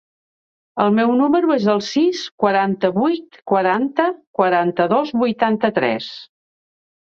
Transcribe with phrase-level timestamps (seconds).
[0.85, 4.09] El meu número es el sis, quaranta-vuit, quaranta,
[4.41, 6.13] quaranta-dos, vuitanta-tres.